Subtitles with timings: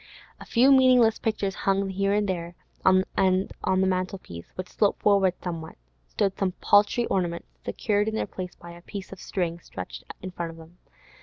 [0.39, 3.05] A few meaningless pictures hung here and there, and
[3.63, 5.75] on the mantel piece, which sloped forward somewhat,
[6.07, 10.31] stood some paltry ornaments, secured in their places by a piece of string stretched in
[10.31, 10.79] front of them.